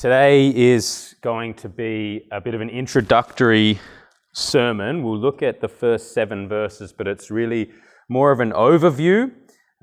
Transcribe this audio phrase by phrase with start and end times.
[0.00, 3.78] Today is going to be a bit of an introductory
[4.32, 5.02] sermon.
[5.02, 7.70] We'll look at the first seven verses, but it's really
[8.08, 9.30] more of an overview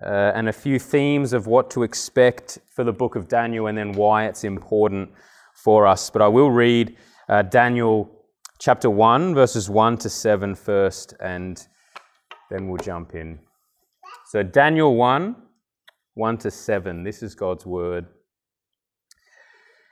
[0.02, 3.78] uh, and a few themes of what to expect for the book of Daniel and
[3.78, 5.12] then why it's important
[5.54, 6.10] for us.
[6.10, 6.98] But I will read
[7.30, 8.10] uh, Daniel
[8.58, 11.64] chapter 1, verses 1 to 7 first, and
[12.50, 13.38] then we'll jump in.
[14.32, 15.36] So, Daniel 1,
[16.16, 18.08] 1 to 7, this is God's word.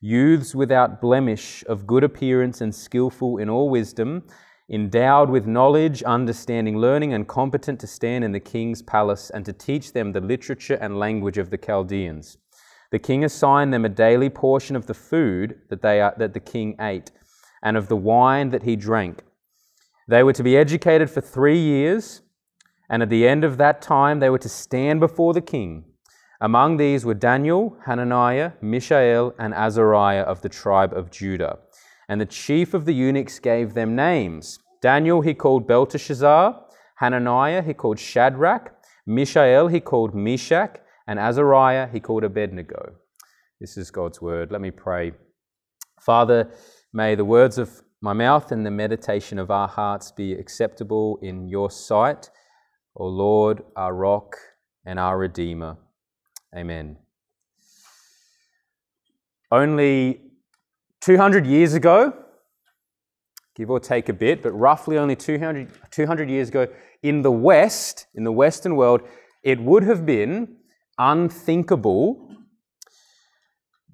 [0.00, 4.22] youths without blemish, of good appearance and skillful in all wisdom,
[4.70, 9.52] endowed with knowledge, understanding, learning, and competent to stand in the king's palace and to
[9.52, 12.36] teach them the literature and language of the Chaldeans.
[12.90, 16.76] The king assigned them a daily portion of the food that, they, that the king
[16.80, 17.10] ate
[17.62, 19.22] and of the wine that he drank.
[20.08, 22.22] They were to be educated for three years,
[22.88, 25.85] and at the end of that time, they were to stand before the king
[26.40, 31.58] among these were Daniel, Hananiah, Mishael, and Azariah of the tribe of Judah.
[32.08, 34.58] And the chief of the eunuchs gave them names.
[34.82, 36.62] Daniel he called Belteshazzar,
[36.96, 38.72] Hananiah he called Shadrach,
[39.06, 42.94] Mishael he called Meshach, and Azariah he called Abednego.
[43.60, 44.50] This is God's word.
[44.52, 45.12] Let me pray.
[46.00, 46.50] Father,
[46.92, 51.48] may the words of my mouth and the meditation of our hearts be acceptable in
[51.48, 52.30] your sight,
[52.94, 54.36] O Lord, our rock
[54.84, 55.78] and our redeemer.
[56.54, 56.96] Amen.
[59.50, 60.20] Only
[61.00, 62.12] 200 years ago,
[63.54, 66.66] give or take a bit, but roughly only 200, 200 years ago,
[67.02, 69.02] in the West, in the Western world,
[69.42, 70.56] it would have been
[70.98, 72.28] unthinkable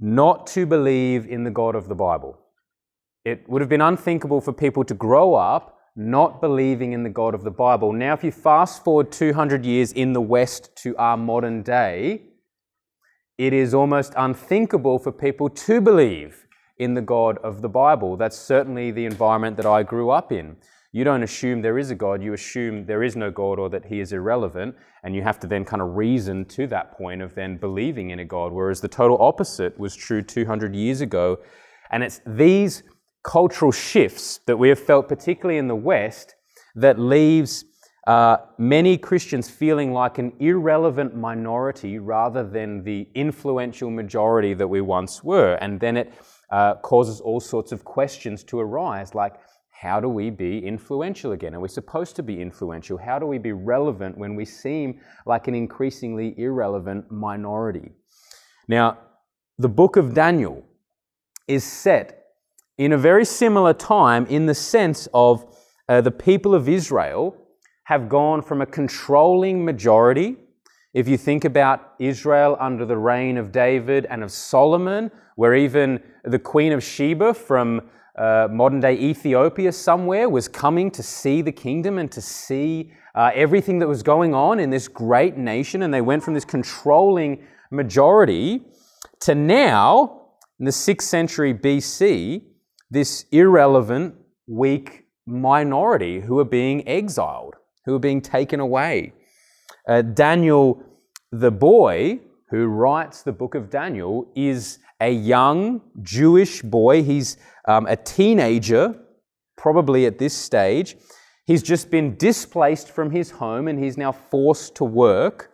[0.00, 2.38] not to believe in the God of the Bible.
[3.24, 7.34] It would have been unthinkable for people to grow up not believing in the God
[7.34, 7.92] of the Bible.
[7.92, 12.22] Now, if you fast forward 200 years in the West to our modern day,
[13.46, 16.46] it is almost unthinkable for people to believe
[16.78, 18.16] in the God of the Bible.
[18.16, 20.56] That's certainly the environment that I grew up in.
[20.92, 23.86] You don't assume there is a God, you assume there is no God or that
[23.86, 27.34] he is irrelevant, and you have to then kind of reason to that point of
[27.34, 31.38] then believing in a God, whereas the total opposite was true 200 years ago.
[31.90, 32.84] And it's these
[33.24, 36.36] cultural shifts that we have felt, particularly in the West,
[36.76, 37.64] that leaves
[38.06, 44.80] uh, many Christians feeling like an irrelevant minority rather than the influential majority that we
[44.80, 45.54] once were.
[45.54, 46.12] And then it
[46.50, 49.34] uh, causes all sorts of questions to arise like,
[49.70, 51.54] how do we be influential again?
[51.54, 52.98] Are we supposed to be influential?
[52.98, 57.90] How do we be relevant when we seem like an increasingly irrelevant minority?
[58.68, 58.98] Now,
[59.58, 60.64] the book of Daniel
[61.48, 62.26] is set
[62.78, 65.56] in a very similar time in the sense of
[65.88, 67.36] uh, the people of Israel
[67.92, 70.36] have gone from a controlling majority.
[70.94, 76.02] If you think about Israel under the reign of David and of Solomon, where even
[76.24, 77.82] the Queen of Sheba from
[78.16, 83.30] uh, modern day Ethiopia somewhere was coming to see the kingdom and to see uh,
[83.34, 87.46] everything that was going on in this great nation, and they went from this controlling
[87.70, 88.62] majority
[89.20, 90.22] to now,
[90.58, 92.42] in the 6th century BC,
[92.90, 94.14] this irrelevant,
[94.46, 99.12] weak minority who are being exiled who are being taken away.
[99.88, 100.82] Uh, Daniel,
[101.30, 102.20] the boy
[102.50, 107.02] who writes the book of Daniel, is a young Jewish boy.
[107.02, 108.94] He's um, a teenager,
[109.56, 110.96] probably at this stage.
[111.46, 115.50] He's just been displaced from his home and he's now forced to work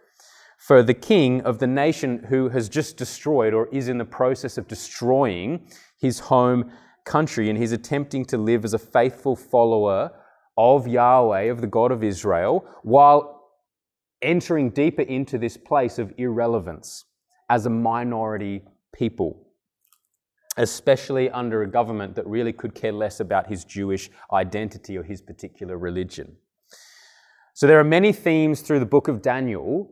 [0.58, 4.58] for the king of the nation who has just destroyed or is in the process
[4.58, 5.66] of destroying
[5.98, 6.70] his home
[7.06, 7.48] country.
[7.48, 10.10] And he's attempting to live as a faithful follower
[10.58, 13.52] of Yahweh, of the God of Israel, while
[14.20, 17.04] entering deeper into this place of irrelevance
[17.48, 19.46] as a minority people,
[20.56, 25.22] especially under a government that really could care less about his Jewish identity or his
[25.22, 26.36] particular religion.
[27.54, 29.88] So there are many themes through the book of Daniel.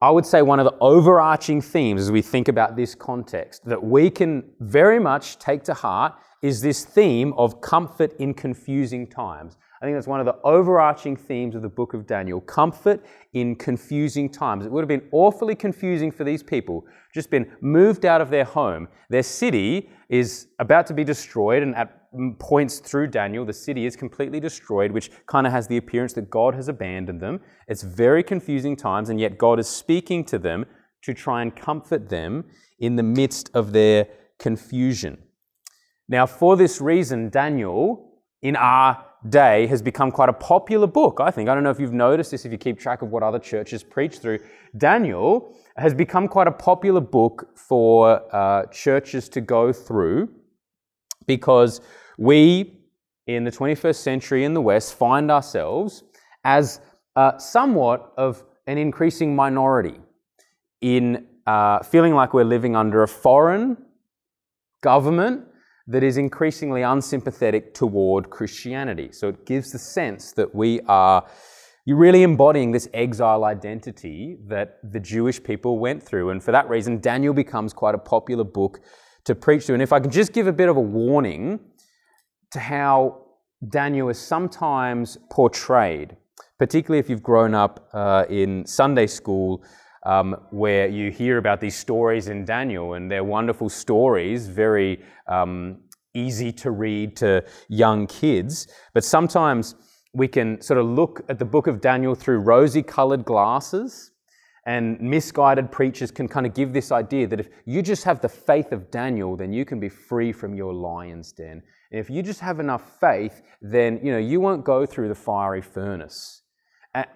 [0.00, 3.82] I would say one of the overarching themes as we think about this context that
[3.82, 9.56] we can very much take to heart is this theme of comfort in confusing times.
[9.80, 13.56] I think that's one of the overarching themes of the book of Daniel comfort in
[13.56, 14.64] confusing times.
[14.64, 18.44] It would have been awfully confusing for these people, just been moved out of their
[18.44, 18.88] home.
[19.10, 22.02] Their city is about to be destroyed, and at
[22.38, 26.30] points through Daniel, the city is completely destroyed, which kind of has the appearance that
[26.30, 27.40] God has abandoned them.
[27.68, 30.64] It's very confusing times, and yet God is speaking to them
[31.02, 32.44] to try and comfort them
[32.78, 34.08] in the midst of their
[34.38, 35.18] confusion.
[36.08, 41.30] Now, for this reason, Daniel, in our day has become quite a popular book, I
[41.30, 41.48] think.
[41.48, 43.82] I don't know if you've noticed this if you keep track of what other churches
[43.82, 44.38] preach through.
[44.76, 50.28] Daniel has become quite a popular book for uh, churches to go through
[51.26, 51.80] because
[52.18, 52.78] we,
[53.26, 56.04] in the 21st century in the West, find ourselves
[56.44, 56.80] as
[57.16, 59.98] uh, somewhat of an increasing minority
[60.80, 63.76] in uh, feeling like we're living under a foreign
[64.82, 65.45] government
[65.88, 69.10] that is increasingly unsympathetic toward Christianity.
[69.12, 71.26] So it gives the sense that we are
[71.86, 76.30] you're really embodying this exile identity that the Jewish people went through.
[76.30, 78.80] And for that reason, Daniel becomes quite a popular book
[79.24, 79.74] to preach to.
[79.74, 81.60] And if I can just give a bit of a warning
[82.50, 83.26] to how
[83.68, 86.16] Daniel is sometimes portrayed,
[86.58, 89.62] particularly if you've grown up uh, in Sunday school.
[90.06, 95.78] Um, where you hear about these stories in Daniel, and they're wonderful stories, very um,
[96.14, 98.68] easy to read to young kids.
[98.94, 99.74] But sometimes
[100.14, 104.12] we can sort of look at the book of Daniel through rosy colored glasses,
[104.64, 108.28] and misguided preachers can kind of give this idea that if you just have the
[108.28, 111.62] faith of Daniel, then you can be free from your lion's den.
[111.90, 115.14] And if you just have enough faith, then you know you won't go through the
[115.14, 116.42] fiery furnace.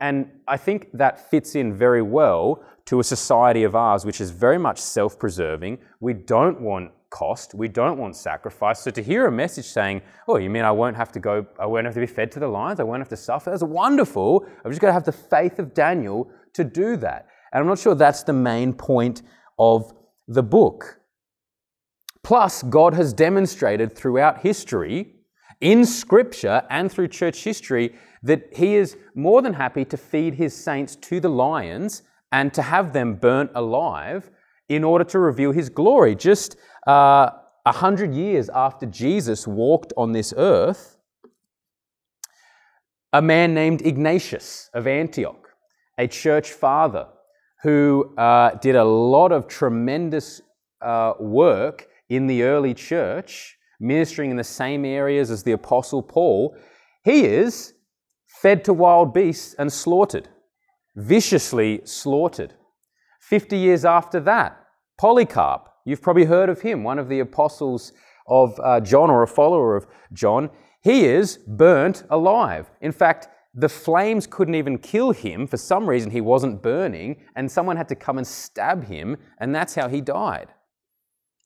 [0.00, 4.30] And I think that fits in very well to a society of ours, which is
[4.30, 5.78] very much self preserving.
[6.00, 7.54] We don't want cost.
[7.54, 8.80] We don't want sacrifice.
[8.80, 11.46] So to hear a message saying, "Oh, you mean I won't have to go?
[11.58, 12.78] I won't have to be fed to the lions.
[12.78, 14.46] I won't have to suffer." That's wonderful.
[14.64, 17.26] I've just got to have the faith of Daniel to do that.
[17.52, 19.22] And I'm not sure that's the main point
[19.58, 19.92] of
[20.28, 21.00] the book.
[22.22, 25.14] Plus, God has demonstrated throughout history,
[25.60, 30.54] in Scripture and through church history, that He is more than happy to feed His
[30.54, 32.02] saints to the lions
[32.32, 34.30] and to have them burnt alive
[34.68, 36.14] in order to reveal His glory.
[36.14, 36.56] Just
[36.86, 37.30] uh,
[37.66, 40.96] a hundred years after Jesus walked on this earth,
[43.12, 45.48] a man named Ignatius of Antioch,
[45.98, 47.08] a church father
[47.62, 50.40] who uh, did a lot of tremendous
[50.80, 56.56] uh, work in the early church, ministering in the same areas as the Apostle Paul,
[57.04, 57.74] he is
[58.40, 60.28] fed to wild beasts and slaughtered,
[60.96, 62.54] viciously slaughtered.
[63.20, 64.64] 50 years after that,
[64.98, 67.92] Polycarp, You've probably heard of him, one of the apostles
[68.26, 70.50] of uh, John or a follower of John.
[70.82, 72.70] He is burnt alive.
[72.80, 75.46] In fact, the flames couldn't even kill him.
[75.46, 79.54] For some reason, he wasn't burning, and someone had to come and stab him, and
[79.54, 80.48] that's how he died.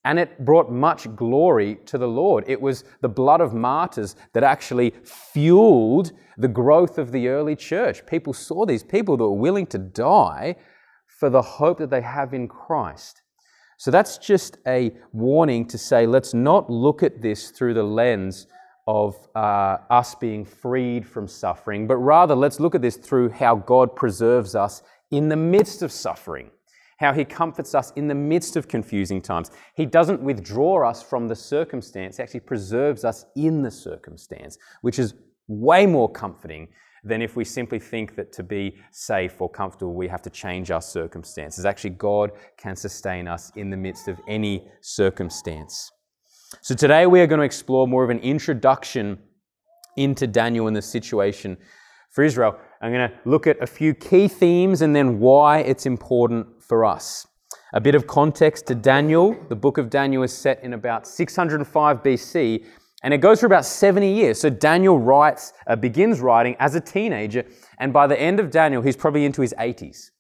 [0.05, 2.45] And it brought much glory to the Lord.
[2.47, 8.05] It was the blood of martyrs that actually fueled the growth of the early church.
[8.07, 10.57] People saw these people that were willing to die
[11.07, 13.23] for the hope that they have in Christ.
[13.79, 18.47] So that's just a warning to say, let's not look at this through the lens
[18.87, 23.57] of uh, us being freed from suffering, but rather let's look at this through how
[23.57, 26.51] God preserves us in the midst of suffering,
[27.05, 29.51] how He comforts us in the midst of confusing times.
[29.75, 34.99] He doesn't withdraw us from the circumstance, He actually preserves us in the circumstance, which
[34.99, 35.15] is
[35.47, 36.69] way more comforting
[37.05, 40.71] than if we simply think that to be safe or comfortable, we have to change
[40.71, 41.67] our circumstances.
[41.67, 45.93] Actually, God can sustain us in the midst of any circumstance.
[46.63, 49.19] So today we are going to explore more of an introduction
[49.97, 51.59] into Daniel and the situation
[52.11, 52.57] for Israel.
[52.81, 56.85] I'm going to look at a few key themes and then why it's important for
[56.85, 57.27] us.
[57.73, 59.37] A bit of context to Daniel.
[59.49, 62.65] The book of Daniel is set in about 605 BC
[63.05, 64.41] and it goes for about 70 years.
[64.41, 67.45] So Daniel writes, uh, begins writing as a teenager,
[67.79, 70.11] and by the end of Daniel, he's probably into his 80s.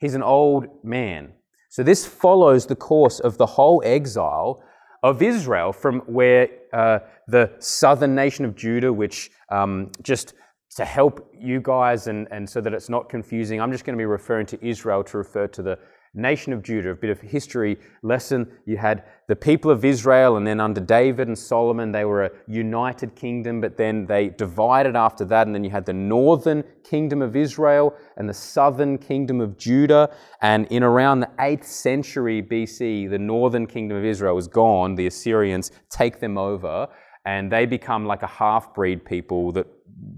[0.00, 1.32] He's an old man.
[1.68, 4.60] So this follows the course of the whole exile
[5.04, 6.98] of Israel from where uh,
[7.28, 10.34] the southern nation of Judah, which um, just
[10.76, 14.00] to help you guys and, and so that it's not confusing, I'm just going to
[14.00, 15.78] be referring to Israel to refer to the
[16.14, 18.46] nation of Judah, a bit of history lesson.
[18.66, 22.30] You had the people of Israel, and then under David and Solomon, they were a
[22.46, 25.46] united kingdom, but then they divided after that.
[25.46, 30.14] And then you had the northern kingdom of Israel and the southern kingdom of Judah.
[30.40, 34.94] And in around the 8th century BC, the northern kingdom of Israel was gone.
[34.94, 36.88] The Assyrians take them over.
[37.26, 39.66] and they become like a half breed people that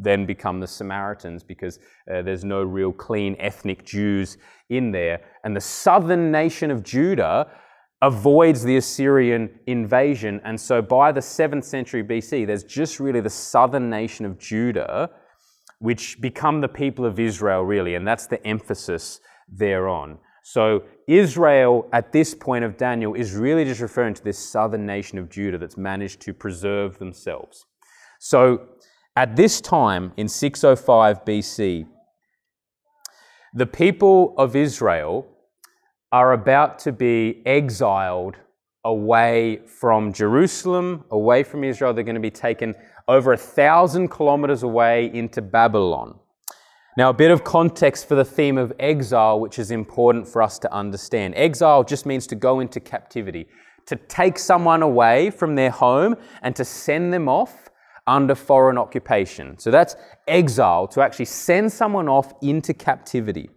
[0.01, 1.79] then become the Samaritans because
[2.11, 4.39] uh, there's no real clean ethnic Jews
[4.69, 5.21] in there.
[5.45, 7.49] And the southern nation of Judah
[8.03, 10.41] avoids the Assyrian invasion.
[10.45, 15.11] And so by the 7th century BC, there's just really the southern nation of Judah,
[15.79, 17.95] which become the people of Israel, really.
[17.95, 20.19] And that's the emphasis thereon.
[20.43, 25.19] So Israel at this point of Daniel is really just referring to this southern nation
[25.19, 27.67] of Judah that's managed to preserve themselves.
[28.21, 28.69] So
[29.17, 31.87] at this time in 605 BC,
[33.55, 35.27] the people of Israel
[36.13, 38.37] are about to be exiled
[38.85, 41.95] away from Jerusalem, away from Israel.
[41.95, 42.75] They're going to be taken
[43.09, 46.19] over a thousand kilometers away into Babylon.
[46.99, 50.59] Now, a bit of context for the theme of exile, which is important for us
[50.61, 51.35] to understand.
[51.37, 53.47] Exile just means to go into captivity,
[53.87, 57.66] to take someone away from their home and to send them off
[58.07, 59.59] under foreign occupation.
[59.59, 59.97] So that's
[60.29, 63.51] exile, to actually send someone off into captivity.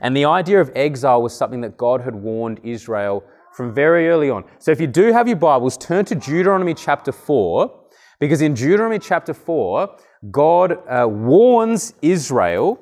[0.00, 4.30] And the idea of exile was something that God had warned Israel from very early
[4.30, 4.44] on.
[4.58, 7.78] So if you do have your Bibles, turn to Deuteronomy chapter 4,
[8.18, 9.88] because in Deuteronomy chapter 4,
[10.30, 12.78] God uh, warns Israel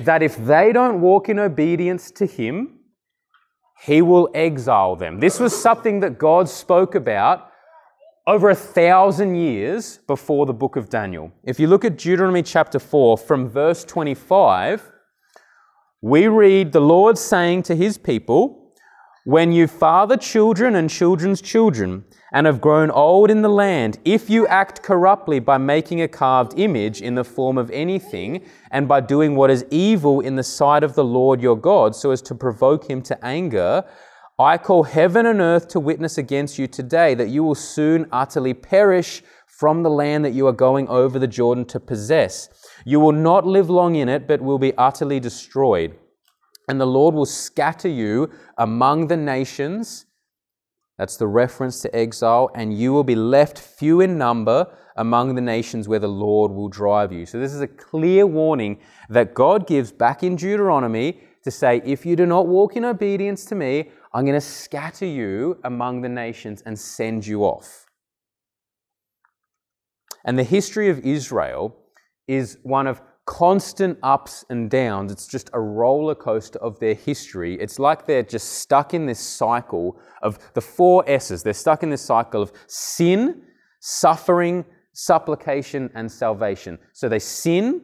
[0.00, 2.78] that if they don't walk in obedience to Him,
[3.84, 5.20] He will exile them.
[5.20, 7.50] This was something that God spoke about
[8.26, 11.30] over a thousand years before the book of Daniel.
[11.44, 14.90] If you look at Deuteronomy chapter 4, from verse 25,
[16.00, 18.72] we read the Lord saying to His people,
[19.24, 24.30] When you father children and children's children, and have grown old in the land, if
[24.30, 29.00] you act corruptly by making a carved image in the form of anything, and by
[29.00, 32.34] doing what is evil in the sight of the Lord your God, so as to
[32.34, 33.84] provoke him to anger,
[34.38, 38.54] I call heaven and earth to witness against you today that you will soon utterly
[38.54, 42.48] perish from the land that you are going over the Jordan to possess.
[42.84, 45.96] You will not live long in it, but will be utterly destroyed.
[46.68, 50.06] And the Lord will scatter you among the nations
[50.98, 52.50] that's the reference to exile.
[52.54, 56.68] And you will be left few in number among the nations where the Lord will
[56.68, 57.26] drive you.
[57.26, 62.04] So, this is a clear warning that God gives back in Deuteronomy to say, if
[62.04, 66.08] you do not walk in obedience to me, I'm going to scatter you among the
[66.08, 67.86] nations and send you off.
[70.24, 71.76] And the history of Israel
[72.26, 75.12] is one of constant ups and downs.
[75.12, 77.58] It's just a roller coaster of their history.
[77.60, 81.42] It's like they're just stuck in this cycle of the four S's.
[81.42, 83.42] They're stuck in this cycle of sin,
[83.80, 86.78] suffering, supplication, and salvation.
[86.92, 87.82] So they sin,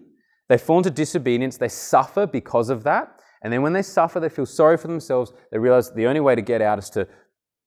[0.49, 3.20] they fall into disobedience, they suffer because of that.
[3.42, 5.32] And then when they suffer, they feel sorry for themselves.
[5.50, 7.09] They realize the only way to get out is to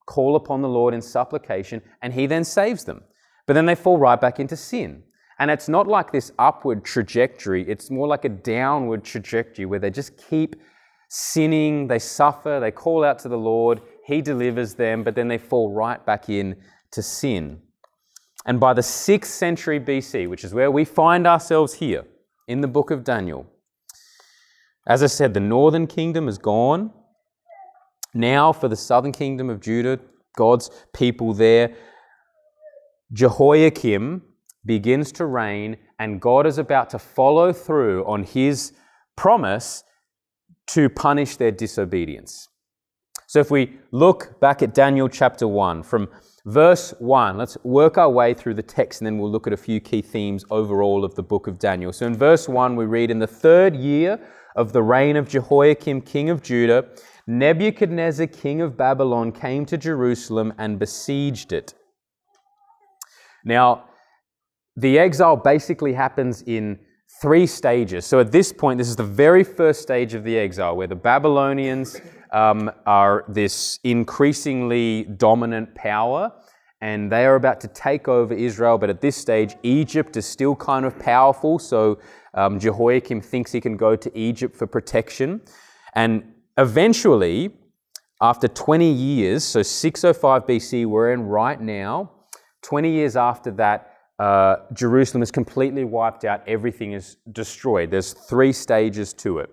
[0.06, 3.04] call upon the Lord in supplication, and He then saves them.
[3.48, 5.04] But then they fall right back into sin.
[5.40, 9.90] And it's not like this upward trajectory, it's more like a downward trajectory where they
[9.90, 10.56] just keep
[11.10, 15.38] sinning, they suffer, they call out to the Lord, He delivers them, but then they
[15.38, 16.56] fall right back in
[16.92, 17.62] to sin.
[18.46, 22.06] And by the 6th century BC, which is where we find ourselves here
[22.48, 23.48] in the book of Daniel,
[24.86, 26.92] as I said, the northern kingdom is gone.
[28.14, 30.00] Now, for the southern kingdom of Judah,
[30.36, 31.76] God's people there,
[33.12, 34.24] Jehoiakim,
[34.66, 38.74] begins to reign, and God is about to follow through on his
[39.16, 39.84] promise
[40.68, 42.48] to punish their disobedience.
[43.28, 46.10] So, if we look back at Daniel chapter 1, from
[46.46, 49.58] verse 1, let's work our way through the text and then we'll look at a
[49.58, 51.94] few key themes overall of the book of Daniel.
[51.94, 54.20] So, in verse 1, we read, In the third year
[54.56, 56.86] of the reign of Jehoiakim, king of Judah,
[57.26, 61.74] Nebuchadnezzar, king of Babylon, came to Jerusalem and besieged it.
[63.46, 63.86] Now,
[64.76, 66.80] the exile basically happens in
[67.22, 68.06] three stages.
[68.06, 70.96] So at this point, this is the very first stage of the exile, where the
[70.96, 72.00] Babylonians
[72.34, 76.34] um, are this increasingly dominant power,
[76.82, 78.78] and they are about to take over Israel.
[78.78, 82.00] But at this stage, Egypt is still kind of powerful, so
[82.34, 85.42] um, Jehoiakim thinks he can go to Egypt for protection.
[85.94, 87.52] And eventually,
[88.20, 92.12] after 20 years, so 605 BC, we're in right now,
[92.64, 97.92] 20 years after that, uh, Jerusalem is completely wiped out, everything is destroyed.
[97.92, 99.50] There's three stages to it.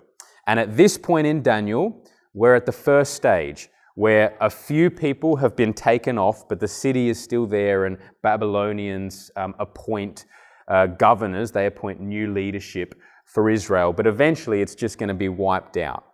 [0.47, 5.37] And at this point in Daniel, we're at the first stage where a few people
[5.37, 10.27] have been taken off, but the city is still there, and Babylonians um, appoint
[10.69, 12.95] uh, governors, they appoint new leadership
[13.27, 16.05] for Israel, but eventually it's just going to be wiped out.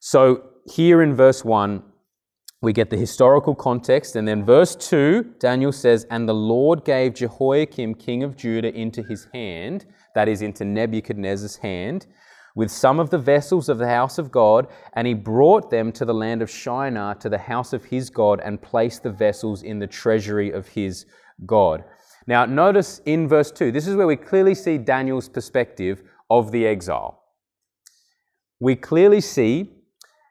[0.00, 1.82] So, here in verse 1,
[2.62, 7.14] we get the historical context, and then verse 2, Daniel says, And the Lord gave
[7.14, 12.06] Jehoiakim, king of Judah, into his hand, that is, into Nebuchadnezzar's hand,
[12.56, 16.04] with some of the vessels of the house of God, and he brought them to
[16.04, 19.78] the land of Shinar, to the house of his God, and placed the vessels in
[19.78, 21.04] the treasury of his
[21.44, 21.84] God.
[22.26, 26.66] Now, notice in verse 2, this is where we clearly see Daniel's perspective of the
[26.66, 27.22] exile.
[28.58, 29.70] We clearly see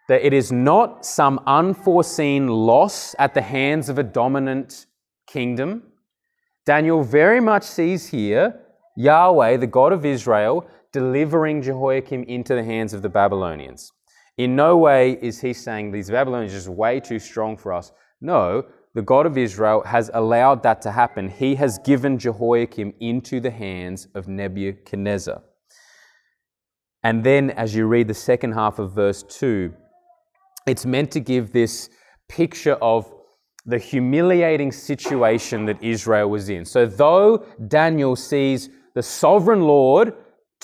[0.10, 4.88] that it is not some unforeseen loss at the hands of a dominant
[5.28, 5.84] kingdom.
[6.66, 8.62] Daniel very much sees here
[8.98, 13.92] Yahweh, the God of Israel, delivering Jehoiakim into the hands of the Babylonians.
[14.38, 17.92] In no way is he saying these Babylonians are just way too strong for us.
[18.22, 21.28] No, the God of Israel has allowed that to happen.
[21.28, 25.44] He has given Jehoiakim into the hands of Nebuchadnezzar.
[27.04, 29.74] And then, as you read the second half of verse 2,
[30.66, 31.90] it's meant to give this
[32.30, 33.14] picture of
[33.66, 36.64] the humiliating situation that Israel was in.
[36.64, 40.14] So, though Daniel sees the sovereign Lord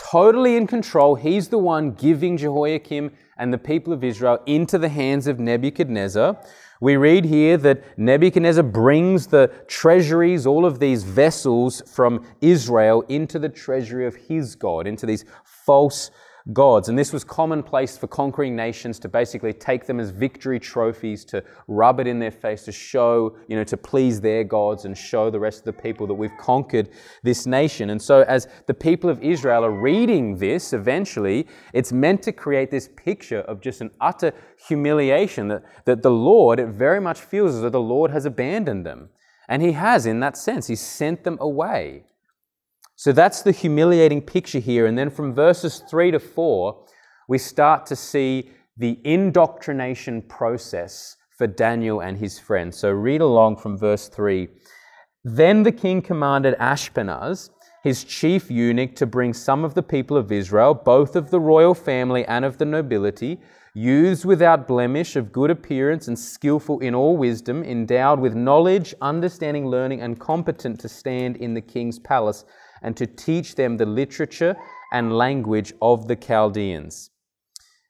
[0.10, 4.90] totally in control, he's the one giving Jehoiakim and the people of Israel into the
[4.90, 6.38] hands of Nebuchadnezzar.
[6.80, 13.38] We read here that Nebuchadnezzar brings the treasuries, all of these vessels from Israel, into
[13.38, 16.10] the treasury of his God, into these false
[16.54, 16.90] gods.
[16.90, 21.44] And this was commonplace for conquering nations to basically take them as victory trophies, to
[21.68, 25.30] rub it in their face, to show, you know, to please their gods and show
[25.30, 26.90] the rest of the people that we've conquered
[27.24, 27.92] this nation.
[27.92, 32.72] And so, as the people of Israel are reading this, eventually, it's meant to create
[32.72, 34.34] this picture of just an utter
[34.68, 38.86] humiliation that, that the Lord, it very much feels as though the Lord has abandoned
[38.86, 39.10] them.
[39.48, 42.06] And He has, in that sense, He sent them away.
[43.02, 44.86] So that's the humiliating picture here.
[44.86, 46.86] And then from verses 3 to 4,
[47.28, 52.78] we start to see the indoctrination process for Daniel and his friends.
[52.78, 54.50] So read along from verse 3.
[55.24, 57.50] Then the king commanded Ashpenaz,
[57.82, 61.74] his chief eunuch, to bring some of the people of Israel, both of the royal
[61.74, 63.40] family and of the nobility,
[63.74, 69.66] youths without blemish, of good appearance and skillful in all wisdom, endowed with knowledge, understanding,
[69.66, 72.46] learning, and competent to stand in the king's palace
[72.82, 74.56] and to teach them the literature
[74.92, 77.12] and language of the Chaldeans.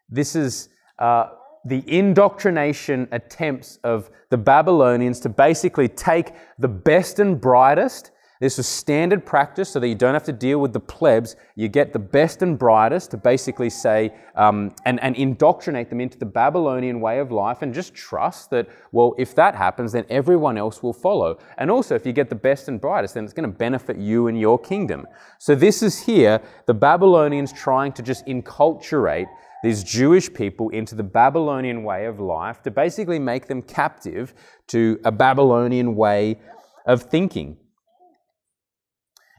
[0.09, 1.29] This is uh,
[1.65, 8.67] the indoctrination attempts of the Babylonians to basically take the best and brightest this was
[8.67, 11.35] standard practice so that you don't have to deal with the plebs.
[11.53, 16.17] You get the best and brightest to basically say um, and, and indoctrinate them into
[16.17, 20.57] the Babylonian way of life and just trust that, well, if that happens, then everyone
[20.57, 21.37] else will follow.
[21.59, 24.25] And also, if you get the best and brightest, then it's going to benefit you
[24.25, 25.05] and your kingdom.
[25.37, 29.27] So, this is here the Babylonians trying to just enculturate
[29.63, 34.33] these Jewish people into the Babylonian way of life to basically make them captive
[34.69, 36.39] to a Babylonian way
[36.87, 37.57] of thinking.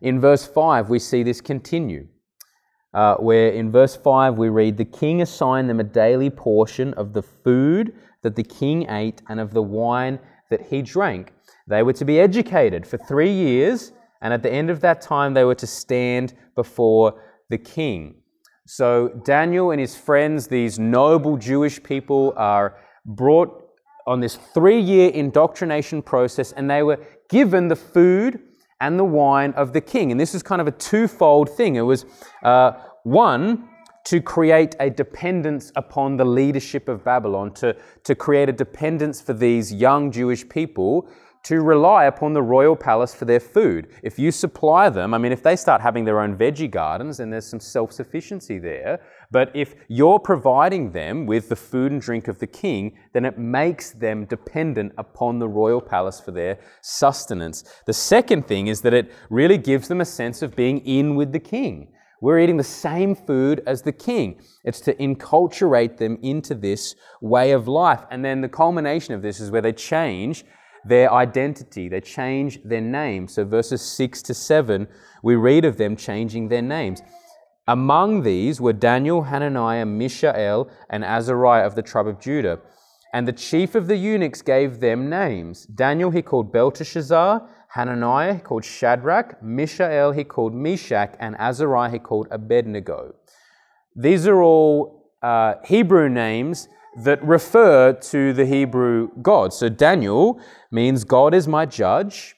[0.03, 2.09] In verse 5, we see this continue,
[2.93, 7.13] uh, where in verse 5 we read, The king assigned them a daily portion of
[7.13, 10.19] the food that the king ate and of the wine
[10.51, 11.33] that he drank.
[11.69, 15.35] They were to be educated for three years, and at the end of that time,
[15.35, 18.17] they were to stand before the king.
[18.67, 23.69] So Daniel and his friends, these noble Jewish people, are brought
[24.09, 28.41] on this three year indoctrination process, and they were given the food
[28.83, 30.11] and the wine of the king.
[30.11, 31.77] And this is kind of a twofold thing.
[31.77, 32.05] It was
[32.43, 32.73] uh,
[33.05, 33.69] one,
[34.05, 39.33] to create a dependence upon the leadership of Babylon, to, to create a dependence for
[39.33, 41.09] these young Jewish people
[41.45, 43.89] to rely upon the royal palace for their food.
[44.03, 47.31] If you supply them, I mean, if they start having their own veggie gardens, then
[47.31, 49.01] there's some self sufficiency there.
[49.33, 53.39] But if you're providing them with the food and drink of the king, then it
[53.39, 57.65] makes them dependent upon the royal palace for their sustenance.
[57.87, 61.33] The second thing is that it really gives them a sense of being in with
[61.33, 61.89] the king.
[62.21, 64.41] We're eating the same food as the king.
[64.65, 68.05] It's to enculturate them into this way of life.
[68.11, 70.45] And then the culmination of this is where they change
[70.85, 73.29] their identity, they change their name.
[73.29, 74.89] So, verses 6 to 7,
[75.23, 77.03] we read of them changing their names.
[77.69, 82.59] Among these were Daniel, Hananiah, Mishael, and Azariah of the tribe of Judah.
[83.15, 85.67] And the chief of the eunuchs gave them names.
[85.67, 91.99] Daniel he called Belteshazzar, Hananiah he called Shadrach, Mishael he called Meshach, and Azariah he
[91.99, 93.15] called Abednego.
[93.95, 96.69] These are all uh, Hebrew names
[97.05, 99.53] that refer to the Hebrew God.
[99.53, 102.35] So Daniel means God is my judge.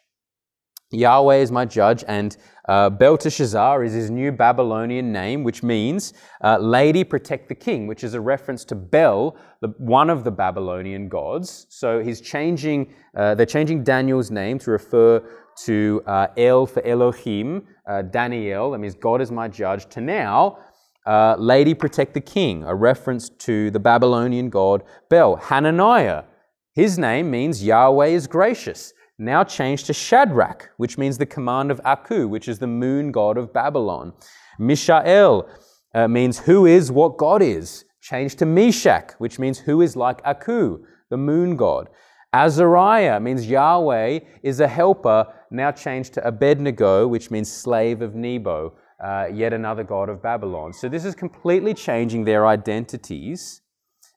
[0.90, 6.59] Yahweh is my judge, and uh, Belteshazzar is his new Babylonian name, which means uh,
[6.59, 11.09] Lady Protect the King, which is a reference to Bel, the, one of the Babylonian
[11.09, 11.66] gods.
[11.68, 15.22] So he's changing, uh, they're changing Daniel's name to refer
[15.64, 20.59] to uh, El for Elohim, uh, Daniel, that means God is my judge, to now
[21.07, 25.37] uh, Lady Protect the King, a reference to the Babylonian god Bel.
[25.37, 26.24] Hananiah,
[26.72, 31.80] his name means Yahweh is gracious now changed to Shadrach, which means the command of
[31.84, 34.12] Aku, which is the moon god of Babylon.
[34.58, 35.48] Mishael
[35.94, 40.20] uh, means who is what God is, changed to Meshach, which means who is like
[40.24, 41.88] Aku, the moon god.
[42.34, 48.74] Azariah means Yahweh is a helper, now changed to Abednego, which means slave of Nebo,
[49.02, 50.72] uh, yet another god of Babylon.
[50.72, 53.62] So this is completely changing their identities,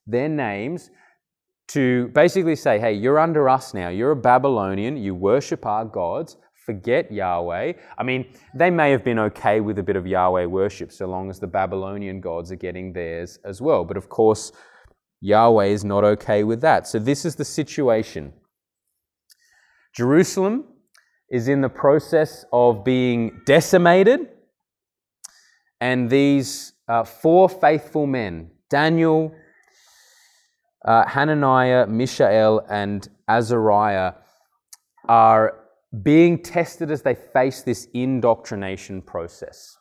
[0.07, 0.89] their names,
[1.69, 3.89] to basically say, hey, you're under us now.
[3.89, 4.97] You're a Babylonian.
[4.97, 6.37] You worship our gods.
[6.65, 7.73] Forget Yahweh.
[7.97, 11.29] I mean, they may have been okay with a bit of Yahweh worship so long
[11.29, 13.85] as the Babylonian gods are getting theirs as well.
[13.85, 14.51] But of course,
[15.21, 16.87] Yahweh is not okay with that.
[16.87, 18.33] So this is the situation.
[19.95, 20.65] Jerusalem
[21.29, 24.29] is in the process of being decimated,
[25.81, 29.33] and these uh, four faithful men, Daniel,
[30.87, 34.13] uh, Hananiah, Mishael, and Azariah
[35.07, 35.59] are
[36.01, 39.77] being tested as they face this indoctrination process.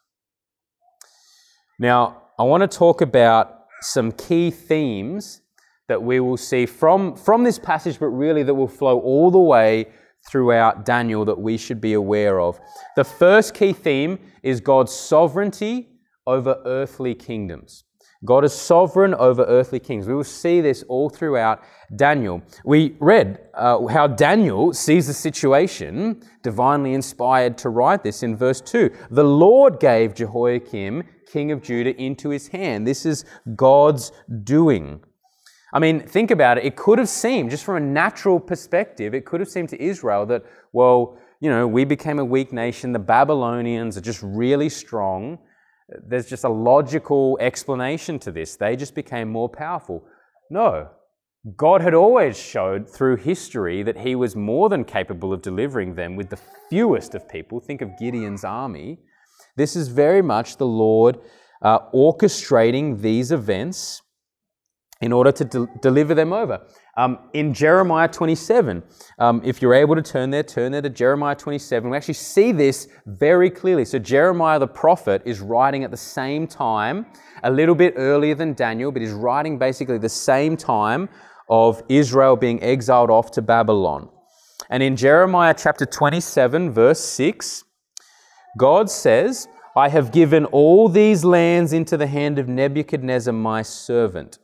[1.79, 5.43] Now, I want to talk about some key themes
[5.89, 9.39] that we will see from, from this passage, but really that will flow all the
[9.39, 9.87] way
[10.29, 12.59] throughout Daniel that we should be aware of.
[12.97, 15.89] The first key theme is God's sovereignty
[16.27, 17.85] over earthly kingdoms.
[18.27, 20.07] God is sovereign over earthly kings.
[20.07, 21.63] We will see this all throughout
[21.95, 22.43] Daniel.
[22.65, 28.61] We read uh, how Daniel sees the situation, divinely inspired to write this in verse
[28.61, 28.91] 2.
[29.11, 32.87] The Lord gave Jehoiakim, king of Judah, into his hand.
[32.87, 34.11] This is God's
[34.43, 35.01] doing.
[35.73, 36.65] I mean, think about it.
[36.65, 40.27] It could have seemed, just from a natural perspective, it could have seemed to Israel
[40.27, 42.93] that, well, you know, we became a weak nation.
[42.93, 45.39] The Babylonians are just really strong.
[45.89, 48.57] There's just a logical explanation to this.
[48.57, 50.05] They just became more powerful.
[50.51, 50.89] No.
[51.57, 56.17] God had always showed through history that he was more than capable of delivering them
[56.17, 57.61] with the fewest of people.
[57.61, 58.99] Think of Gideon's army.
[59.57, 61.21] This is very much the Lord
[61.63, 64.03] uh, orchestrating these events
[65.01, 66.61] in order to de- deliver them over.
[66.97, 68.83] Um, in Jeremiah 27,
[69.19, 71.91] um, if you're able to turn there, turn there to Jeremiah 27.
[71.91, 73.85] We actually see this very clearly.
[73.85, 77.07] So, Jeremiah the prophet is writing at the same time,
[77.43, 81.11] a little bit earlier than Daniel, but he's writing basically the same time
[81.51, 84.09] of Israel being exiled off to Babylon.
[84.71, 87.65] And in Jeremiah chapter 27, verse 6,
[88.59, 94.39] God says, I have given all these lands into the hand of Nebuchadnezzar, my servant.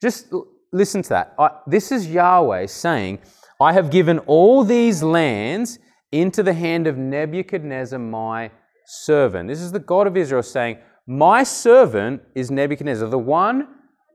[0.00, 0.32] Just
[0.72, 1.34] listen to that.
[1.38, 3.18] I, this is Yahweh saying,
[3.60, 5.78] I have given all these lands
[6.12, 8.50] into the hand of Nebuchadnezzar, my
[8.86, 9.48] servant.
[9.48, 13.68] This is the God of Israel saying, My servant is Nebuchadnezzar, the one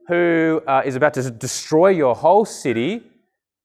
[0.08, 3.02] who uh, is about to destroy your whole city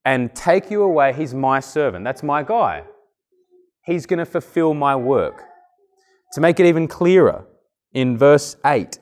[0.05, 1.13] and take you away.
[1.13, 2.03] He's my servant.
[2.03, 2.83] That's my guy.
[3.85, 5.43] He's going to fulfill my work.
[6.33, 7.45] To make it even clearer,
[7.93, 8.99] in verse 8,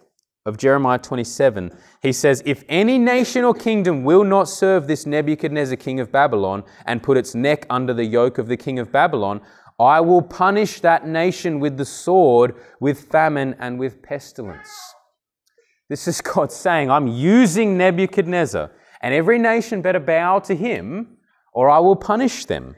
[0.48, 5.76] of Jeremiah 27, he says, If any nation or kingdom will not serve this Nebuchadnezzar,
[5.76, 9.42] king of Babylon, and put its neck under the yoke of the king of Babylon,
[9.78, 14.70] I will punish that nation with the sword, with famine, and with pestilence.
[15.90, 21.18] This is God saying, I'm using Nebuchadnezzar, and every nation better bow to him,
[21.52, 22.76] or I will punish them.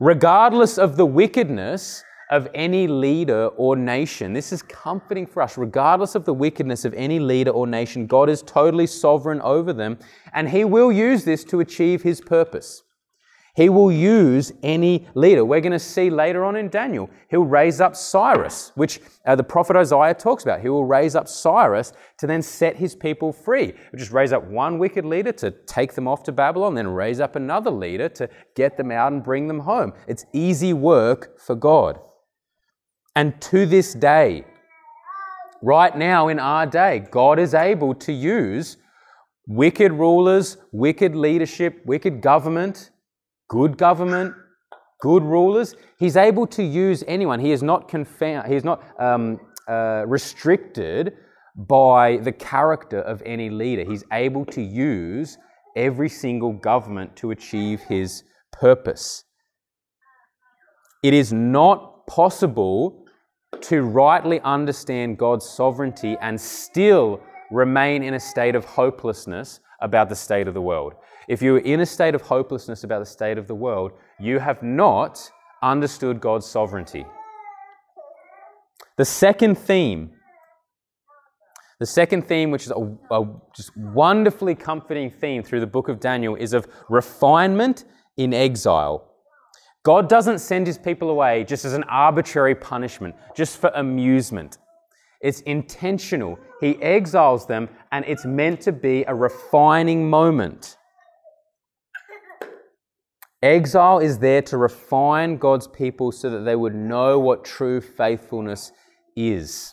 [0.00, 4.32] Regardless of the wickedness, of any leader or nation.
[4.32, 5.56] This is comforting for us.
[5.56, 9.98] Regardless of the wickedness of any leader or nation, God is totally sovereign over them,
[10.32, 12.82] and He will use this to achieve His purpose.
[13.58, 15.44] He will use any leader.
[15.44, 19.42] We're going to see later on in Daniel, he'll raise up Cyrus, which uh, the
[19.42, 20.60] prophet Isaiah talks about.
[20.60, 23.66] He will raise up Cyrus to then set his people free.
[23.66, 27.18] He'll just raise up one wicked leader to take them off to Babylon, then raise
[27.18, 29.92] up another leader to get them out and bring them home.
[30.06, 31.98] It's easy work for God.
[33.18, 34.44] And to this day,
[35.60, 38.76] right now in our day, God is able to use
[39.48, 42.92] wicked rulers, wicked leadership, wicked government,
[43.48, 44.36] good government,
[45.00, 45.74] good rulers.
[45.98, 47.40] He's able to use anyone.
[47.40, 51.14] He is not confound, he is not um, uh, restricted
[51.56, 53.82] by the character of any leader.
[53.82, 55.38] He's able to use
[55.74, 59.24] every single government to achieve his purpose.
[61.02, 63.06] It is not possible
[63.60, 70.16] to rightly understand God's sovereignty and still remain in a state of hopelessness about the
[70.16, 70.94] state of the world.
[71.28, 74.38] If you are in a state of hopelessness about the state of the world, you
[74.38, 75.30] have not
[75.62, 77.04] understood God's sovereignty.
[78.96, 80.10] The second theme,
[81.78, 86.00] the second theme, which is a, a just wonderfully comforting theme through the book of
[86.00, 87.84] Daniel, is of refinement
[88.16, 89.07] in exile.
[89.88, 94.58] God doesn't send his people away just as an arbitrary punishment, just for amusement.
[95.22, 96.38] It's intentional.
[96.60, 100.76] He exiles them, and it's meant to be a refining moment.
[103.42, 108.72] Exile is there to refine God's people so that they would know what true faithfulness
[109.16, 109.72] is.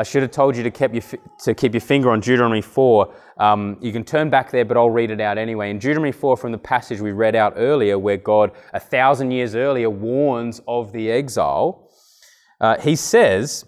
[0.00, 1.02] I should have told you to keep your,
[1.40, 3.14] to keep your finger on Deuteronomy 4.
[3.36, 5.68] Um, you can turn back there, but I'll read it out anyway.
[5.68, 9.54] In Deuteronomy 4, from the passage we read out earlier, where God, a thousand years
[9.54, 11.90] earlier, warns of the exile,
[12.62, 13.66] uh, he says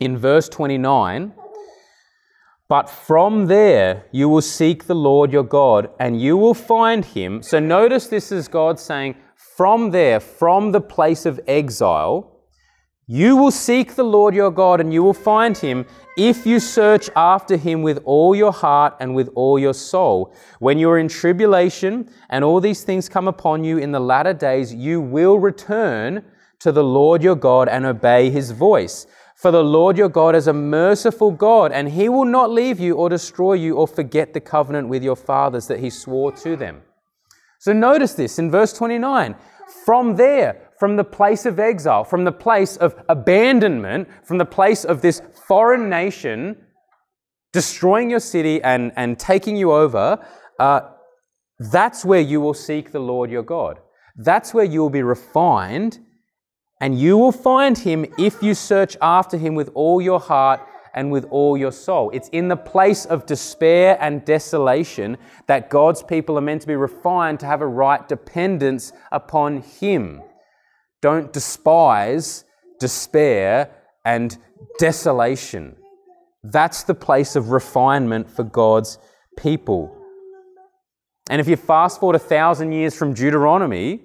[0.00, 1.34] in verse 29
[2.66, 7.42] But from there you will seek the Lord your God, and you will find him.
[7.42, 12.35] So notice this is God saying, From there, from the place of exile,
[13.06, 17.08] you will seek the Lord your God and you will find him if you search
[17.14, 20.34] after him with all your heart and with all your soul.
[20.58, 24.32] When you are in tribulation and all these things come upon you in the latter
[24.32, 26.24] days, you will return
[26.58, 29.06] to the Lord your God and obey his voice.
[29.36, 32.94] For the Lord your God is a merciful God, and he will not leave you
[32.94, 36.80] or destroy you or forget the covenant with your fathers that he swore to them.
[37.58, 39.36] So notice this in verse 29.
[39.84, 44.84] From there, from the place of exile, from the place of abandonment, from the place
[44.84, 46.56] of this foreign nation
[47.52, 50.22] destroying your city and, and taking you over,
[50.58, 50.80] uh,
[51.58, 53.78] that's where you will seek the Lord your God.
[54.16, 55.98] That's where you will be refined,
[56.80, 60.60] and you will find him if you search after him with all your heart
[60.94, 62.10] and with all your soul.
[62.10, 66.76] It's in the place of despair and desolation that God's people are meant to be
[66.76, 70.22] refined to have a right dependence upon him.
[71.06, 72.42] Don't despise
[72.80, 73.70] despair
[74.04, 74.36] and
[74.80, 75.76] desolation.
[76.42, 78.98] That's the place of refinement for God's
[79.38, 79.96] people.
[81.30, 84.00] And if you fast forward a thousand years from Deuteronomy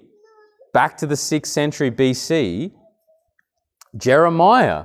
[0.72, 2.70] back to the 6th century BC,
[3.96, 4.84] Jeremiah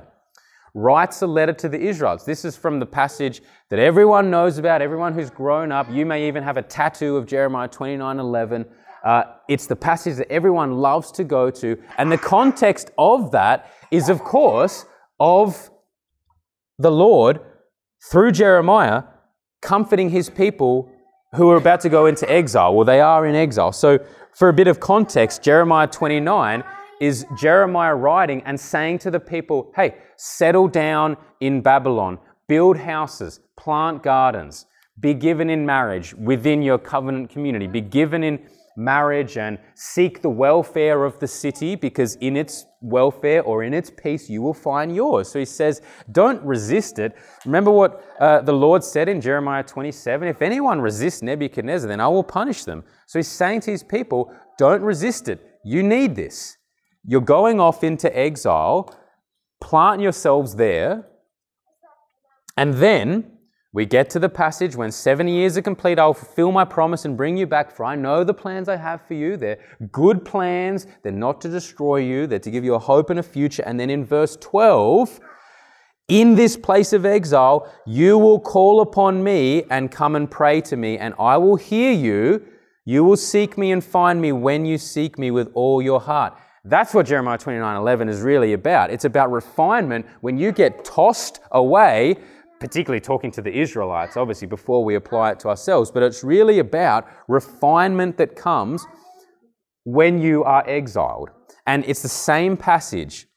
[0.74, 2.24] writes a letter to the Israelites.
[2.24, 5.88] This is from the passage that everyone knows about, everyone who's grown up.
[5.92, 8.66] You may even have a tattoo of Jeremiah 29 11
[9.04, 11.82] uh, it's the passage that everyone loves to go to.
[11.98, 14.86] And the context of that is, of course,
[15.20, 15.70] of
[16.78, 17.40] the Lord
[18.12, 19.04] through Jeremiah
[19.62, 20.92] comforting his people
[21.36, 22.74] who are about to go into exile.
[22.74, 23.72] Well, they are in exile.
[23.72, 24.00] So,
[24.34, 26.64] for a bit of context, Jeremiah 29
[27.02, 33.40] is Jeremiah writing and saying to the people, hey, settle down in Babylon, build houses,
[33.56, 34.66] plant gardens,
[35.00, 38.40] be given in marriage within your covenant community, be given in
[38.78, 43.90] marriage and seek the welfare of the city because in its welfare or in its
[43.90, 45.30] peace you will find yours.
[45.30, 47.16] So he says, don't resist it.
[47.46, 52.08] Remember what uh, the Lord said in Jeremiah 27 if anyone resists Nebuchadnezzar, then I
[52.08, 52.84] will punish them.
[53.08, 55.44] So he's saying to his people, don't resist it.
[55.64, 56.58] You need this.
[57.04, 58.96] You're going off into exile,
[59.60, 61.08] plant yourselves there,
[62.56, 63.37] and then
[63.78, 67.16] we get to the passage when 70 years are complete, I'll fulfill my promise and
[67.16, 69.38] bring you back, for I know the plans I have for you.
[69.38, 69.60] They're
[69.92, 73.24] good plans, they're not to destroy you, they're to give you a hope and a
[73.24, 73.62] future.
[73.68, 75.20] And then in verse 12,
[76.08, 80.76] in this place of exile, you will call upon me and come and pray to
[80.76, 82.48] me, and I will hear you.
[82.84, 86.34] You will seek me and find me when you seek me with all your heart.
[86.66, 88.90] That's what Jeremiah 29 11 is really about.
[88.90, 92.18] It's about refinement when you get tossed away
[92.60, 96.60] particularly talking to the Israelites, obviously, before we apply it to ourselves, but it's really
[96.60, 98.86] about refinement that comes
[99.84, 101.30] when you are exiled.
[101.66, 103.28] And it's the same passage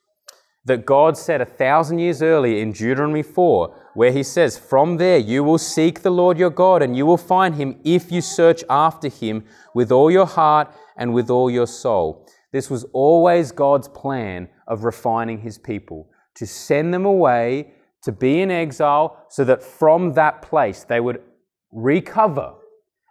[0.65, 5.19] that God said a thousand years earlier in Deuteronomy 4, where He says, From there
[5.19, 8.63] you will seek the Lord your God, and you will find Him if you search
[8.69, 12.27] after Him with all your heart and with all your soul.
[12.53, 18.41] This was always God's plan of refining His people, to send them away to be
[18.41, 21.23] in exile so that from that place they would
[21.73, 22.55] recover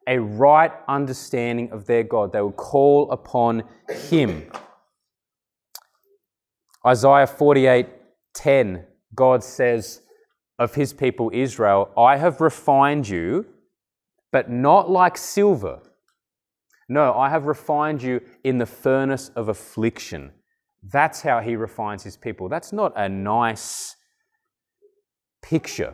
[0.07, 2.33] a right understanding of their God.
[2.33, 3.63] They would call upon
[4.09, 4.51] Him.
[6.85, 7.87] Isaiah 48
[8.33, 10.01] 10, God says
[10.57, 13.45] of His people Israel, I have refined you,
[14.31, 15.81] but not like silver,
[16.87, 20.31] No, I have refined you in the furnace of affliction.
[20.81, 22.49] That's how he refines his people.
[22.49, 23.95] That's not a nice
[25.41, 25.93] picture.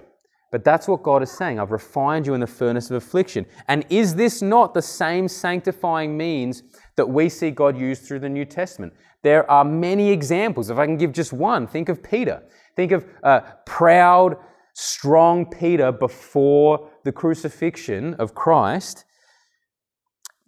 [0.52, 1.60] But that's what God is saying.
[1.60, 3.46] I've refined you in the furnace of affliction.
[3.68, 6.64] And is this not the same sanctifying means
[6.96, 8.94] that we see God use through the New Testament?
[9.22, 10.70] There are many examples.
[10.70, 12.44] If I can give just one, think of Peter.
[12.76, 14.38] Think of uh, proud,
[14.76, 19.04] strong Peter before the crucifixion of Christ.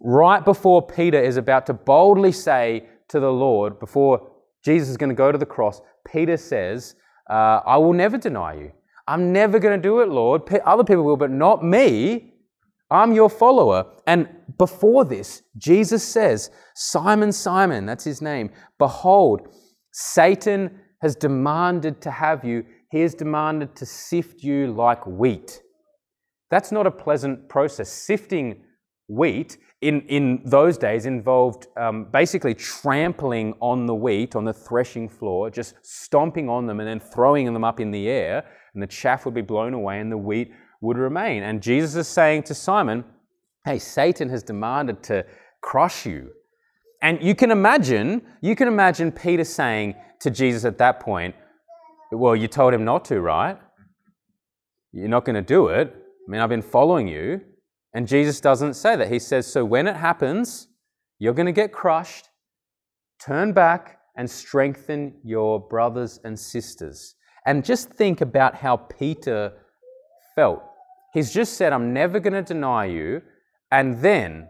[0.00, 4.30] Right before Peter is about to boldly say to the Lord, before
[4.64, 6.94] Jesus is going to go to the cross, Peter says,
[7.28, 8.72] uh, I will never deny you.
[9.08, 10.42] I'm never going to do it, Lord.
[10.66, 12.34] Other people will, but not me.
[12.90, 13.86] I'm your follower.
[14.06, 19.48] And before this, Jesus says, Simon, Simon, that's his name, behold,
[19.92, 22.64] Satan has demanded to have you.
[22.90, 25.62] He has demanded to sift you like wheat.
[26.50, 27.90] That's not a pleasant process.
[27.90, 28.62] Sifting
[29.08, 35.08] wheat in, in those days involved um, basically trampling on the wheat on the threshing
[35.08, 38.86] floor, just stomping on them and then throwing them up in the air, and the
[38.86, 41.42] chaff would be blown away and the wheat would remain.
[41.42, 43.04] And Jesus is saying to Simon,
[43.64, 45.24] Hey, Satan has demanded to
[45.60, 46.30] crush you.
[47.02, 51.34] And you can imagine, you can imagine Peter saying to Jesus at that point,
[52.10, 53.58] Well, you told him not to, right?
[54.92, 55.94] You're not going to do it.
[55.94, 57.40] I mean, I've been following you.
[57.94, 59.10] And Jesus doesn't say that.
[59.10, 60.68] He says, So when it happens,
[61.18, 62.28] you're going to get crushed.
[63.20, 67.14] Turn back and strengthen your brothers and sisters.
[67.46, 69.52] And just think about how Peter
[70.34, 70.62] felt.
[71.14, 73.22] He's just said, I'm never going to deny you.
[73.70, 74.48] And then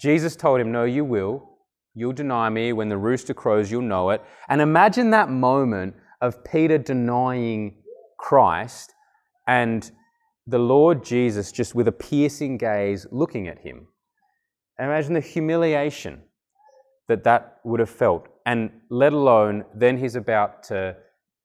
[0.00, 1.48] Jesus told him, No, you will.
[1.94, 2.72] You'll deny me.
[2.72, 4.22] When the rooster crows, you'll know it.
[4.48, 7.82] And imagine that moment of Peter denying
[8.18, 8.94] Christ
[9.46, 9.90] and
[10.48, 13.86] the Lord Jesus just with a piercing gaze looking at him.
[14.78, 16.22] Imagine the humiliation
[17.06, 20.96] that that would have felt, and let alone then he's about to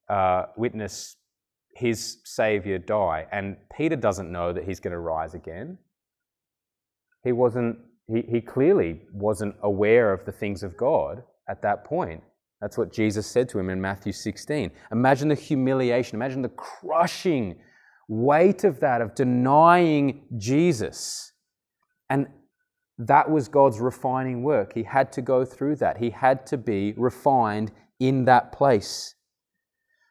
[0.08, 1.16] uh, witness
[1.76, 5.78] his Savior die, and Peter doesn't know that he's going to rise again.
[7.22, 7.78] He wasn't.
[8.06, 12.22] He, he clearly wasn't aware of the things of God at that point.
[12.60, 14.70] That's what Jesus said to him in Matthew 16.
[14.92, 17.56] Imagine the humiliation, imagine the crushing
[18.08, 21.32] weight of that, of denying Jesus.
[22.10, 22.26] And
[22.98, 24.74] that was God's refining work.
[24.74, 25.98] He had to go through that.
[25.98, 29.14] He had to be refined in that place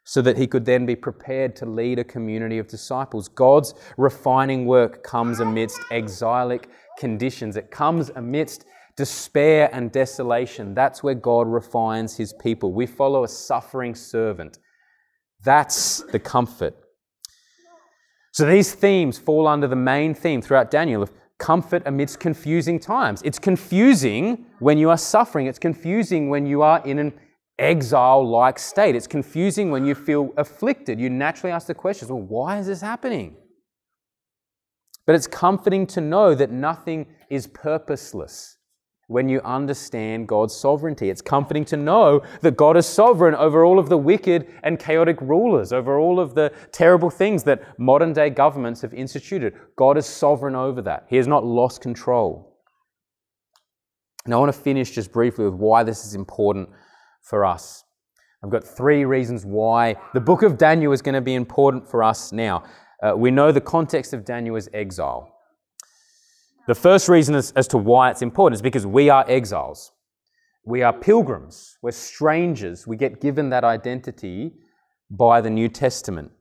[0.06, 3.30] so that he could then be prepared to lead a community of disciples.
[3.30, 10.76] God's refining work comes amidst exilic conditions, it comes amidst despair and desolation.
[10.76, 12.74] That's where God refines his people.
[12.74, 14.60] We follow a suffering servant.
[15.44, 16.83] That's the comfort
[18.34, 23.22] so these themes fall under the main theme throughout Daniel of comfort amidst confusing times.
[23.24, 27.14] It's confusing when you are suffering, it's confusing when you are in an
[27.60, 31.00] exile like state, it's confusing when you feel afflicted.
[31.00, 33.38] You naturally ask the questions well, why is this happening?
[35.06, 38.58] But it's comforting to know that nothing is purposeless
[39.08, 41.10] when you understand God's sovereignty.
[41.10, 45.20] It's comforting to know that God is sovereign over all of the wicked and chaotic
[45.22, 49.54] rulers, over all of the terrible things that modern day governments have instituted.
[49.76, 51.06] God is sovereign over that.
[51.10, 52.58] He has not lost control.
[54.26, 56.70] Now, I want to finish just briefly with why this is important
[57.24, 57.84] for us.
[58.42, 62.04] I've got three reasons why the book of Daniel is going to be important for
[62.04, 62.64] us now.
[63.02, 65.33] Uh, we know the context of Daniel is exile.
[66.66, 69.92] The first reason as, as to why it's important is because we are exiles.
[70.66, 71.78] We are pilgrims.
[71.82, 72.88] We're strangers.
[72.88, 74.54] We get given that identity
[75.10, 76.32] by the New Testament.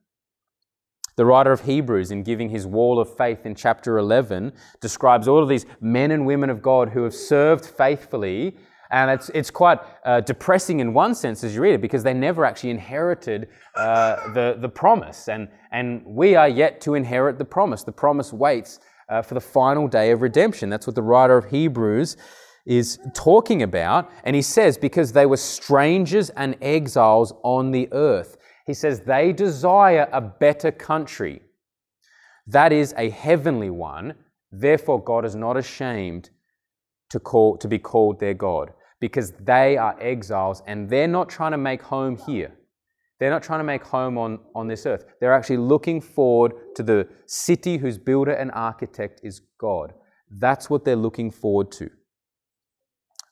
[1.16, 5.42] The writer of Hebrews, in giving his wall of faith in chapter 11, describes all
[5.42, 8.56] of these men and women of God who have served faithfully.
[8.92, 12.14] And it's, it's quite uh, depressing in one sense as you read it because they
[12.14, 15.28] never actually inherited uh, the, the promise.
[15.28, 17.82] And, and we are yet to inherit the promise.
[17.82, 18.78] The promise waits
[19.12, 20.70] uh, for the final day of redemption.
[20.70, 22.16] That's what the writer of Hebrews
[22.64, 24.10] is talking about.
[24.24, 29.32] And he says, because they were strangers and exiles on the earth, he says, they
[29.32, 31.42] desire a better country.
[32.46, 34.14] That is a heavenly one.
[34.50, 36.30] Therefore, God is not ashamed
[37.10, 41.52] to, call, to be called their God because they are exiles and they're not trying
[41.52, 42.52] to make home here.
[43.22, 45.04] They're not trying to make home on, on this earth.
[45.20, 49.92] They're actually looking forward to the city whose builder and architect is God.
[50.28, 51.88] That's what they're looking forward to.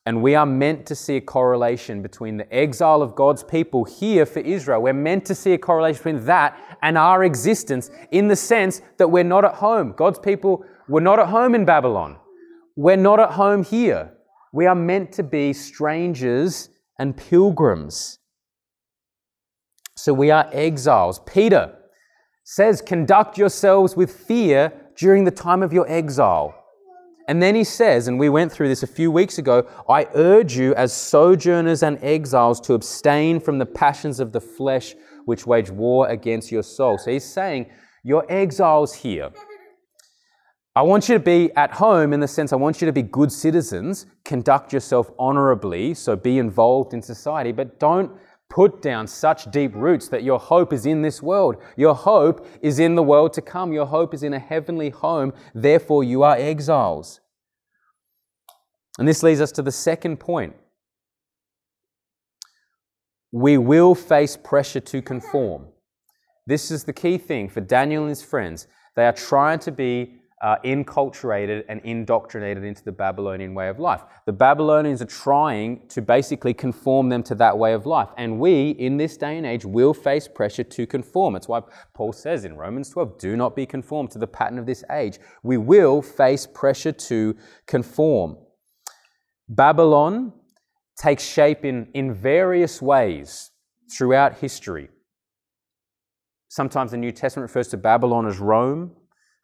[0.06, 4.24] And we are meant to see a correlation between the exile of God's people here
[4.26, 4.80] for Israel.
[4.80, 9.08] We're meant to see a correlation between that and our existence in the sense that
[9.08, 9.94] we're not at home.
[9.96, 12.16] God's people were not at home in Babylon.
[12.76, 14.12] We're not at home here.
[14.52, 18.19] We are meant to be strangers and pilgrims.
[20.02, 21.20] So we are exiles.
[21.26, 21.76] Peter
[22.42, 26.54] says, Conduct yourselves with fear during the time of your exile.
[27.28, 30.56] And then he says, and we went through this a few weeks ago I urge
[30.56, 34.94] you as sojourners and exiles to abstain from the passions of the flesh
[35.26, 36.98] which wage war against your soul.
[36.98, 37.66] So he's saying,
[38.02, 39.30] You're exiles here.
[40.74, 43.02] I want you to be at home in the sense I want you to be
[43.02, 48.10] good citizens, conduct yourself honorably, so be involved in society, but don't
[48.50, 51.56] put down such deep roots that your hope is in this world.
[51.76, 53.72] Your hope is in the world to come.
[53.72, 55.32] Your hope is in a heavenly home.
[55.54, 57.20] Therefore, you are exiles.
[58.98, 60.54] And this leads us to the second point.
[63.32, 65.68] We will face pressure to conform.
[66.46, 68.66] This is the key thing for Daniel and his friends.
[68.96, 74.02] They are trying to be uh, enculturated and indoctrinated into the Babylonian way of life.
[74.26, 78.08] The Babylonians are trying to basically conform them to that way of life.
[78.16, 81.34] And we, in this day and age, will face pressure to conform.
[81.34, 81.60] That's why
[81.94, 85.18] Paul says in Romans 12 do not be conformed to the pattern of this age.
[85.42, 87.36] We will face pressure to
[87.66, 88.38] conform.
[89.48, 90.32] Babylon
[90.96, 93.50] takes shape in, in various ways
[93.90, 94.88] throughout history.
[96.48, 98.92] Sometimes the New Testament refers to Babylon as Rome.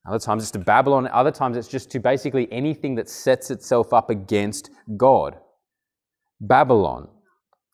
[0.06, 1.08] Other times it's to Babylon.
[1.12, 5.36] Other times it's just to basically anything that sets itself up against God.
[6.40, 7.08] Babylon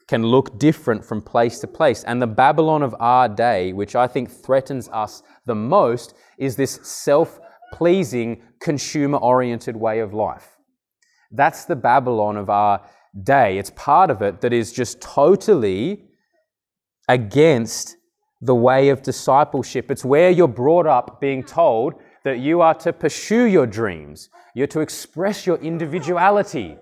[0.08, 2.04] can look different from place to place.
[2.04, 6.80] And the Babylon of our day, which I think threatens us the most, is this
[6.82, 7.38] self
[7.72, 10.56] pleasing, consumer oriented way of life.
[11.30, 12.82] That's the Babylon of our
[13.22, 13.58] day.
[13.58, 16.04] It's part of it that is just totally
[17.08, 17.96] against
[18.42, 19.90] the way of discipleship.
[19.90, 21.94] It's where you're brought up being told
[22.24, 26.76] that you are to pursue your dreams, you're to express your individuality.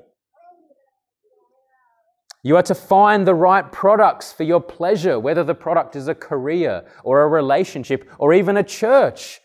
[2.43, 6.14] You are to find the right products for your pleasure, whether the product is a
[6.14, 9.41] career or a relationship or even a church.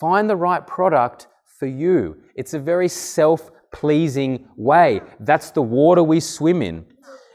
[0.00, 1.26] Find the right product
[1.58, 2.22] for you.
[2.34, 5.02] It's a very self pleasing way.
[5.20, 6.86] That's the water we swim in.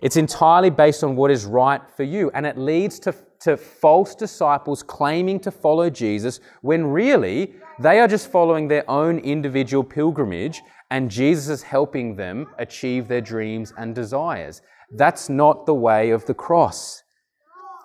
[0.02, 4.16] It's entirely based on what is right for you, and it leads to, to false
[4.16, 10.62] disciples claiming to follow Jesus when really they are just following their own individual pilgrimage,
[10.92, 14.62] and Jesus is helping them achieve their dreams and desires.
[14.92, 17.04] That's not the way of the cross.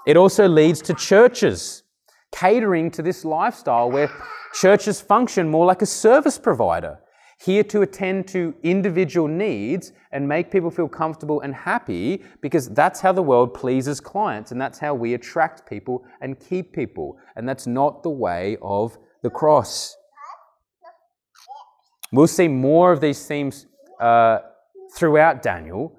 [0.06, 1.84] It also leads to churches
[2.32, 4.10] catering to this lifestyle where
[4.52, 6.98] churches function more like a service provider,
[7.40, 13.00] here to attend to individual needs and make people feel comfortable and happy because that's
[13.00, 17.16] how the world pleases clients and that's how we attract people and keep people.
[17.36, 19.96] And that's not the way of the cross.
[22.12, 23.66] We'll see more of these themes
[24.00, 24.38] uh,
[24.96, 25.94] throughout Daniel,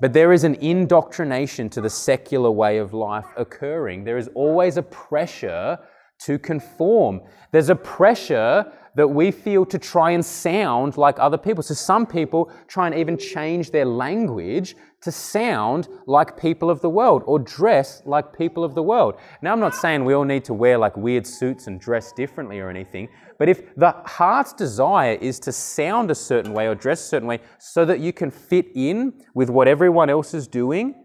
[0.00, 4.04] but there is an indoctrination to the secular way of life occurring.
[4.04, 5.78] There is always a pressure
[6.20, 7.20] to conform.
[7.52, 11.62] There's a pressure that we feel to try and sound like other people.
[11.62, 16.90] So some people try and even change their language to sound like people of the
[16.90, 19.14] world or dress like people of the world.
[19.40, 22.58] Now, I'm not saying we all need to wear like weird suits and dress differently
[22.58, 27.00] or anything, but if the heart's desire is to sound a certain way or dress
[27.00, 31.04] a certain way so that you can fit in with what everyone else is doing,